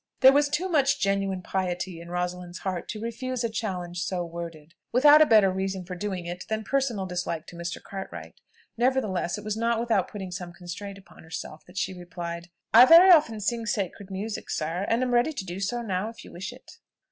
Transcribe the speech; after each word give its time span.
There 0.21 0.33
was 0.33 0.49
too 0.49 0.67
much 0.67 0.99
genuine 0.99 1.43
piety 1.43 2.01
in 2.01 2.09
Rosalind's 2.09 2.57
heart 2.57 2.89
to 2.89 2.99
refuse 2.99 3.43
a 3.43 3.49
challenge 3.49 4.01
so 4.03 4.25
worded, 4.25 4.73
without 4.91 5.21
a 5.21 5.27
better 5.27 5.51
reason 5.51 5.85
for 5.85 5.93
doing 5.93 6.25
it 6.25 6.43
than 6.49 6.63
personal 6.63 7.05
dislike 7.05 7.45
to 7.45 7.55
Mr. 7.55 7.79
Cartwright; 7.79 8.41
nevertheless, 8.77 9.37
it 9.37 9.43
was 9.43 9.55
not 9.55 9.79
without 9.79 10.07
putting 10.07 10.31
some 10.31 10.53
constraint 10.53 10.97
upon 10.97 11.21
herself 11.21 11.63
that 11.67 11.77
she 11.77 11.93
replied, 11.93 12.49
"I 12.73 12.85
very 12.85 13.11
often 13.11 13.39
sing 13.39 13.67
sacred 13.67 14.09
music, 14.09 14.49
sir, 14.49 14.87
and 14.89 15.03
am 15.03 15.13
ready 15.13 15.33
to 15.33 15.45
do 15.45 15.59
so 15.59 15.83
now, 15.83 16.09
if 16.09 16.25
you 16.25 16.31
wish 16.31 16.51
it." 16.51 16.79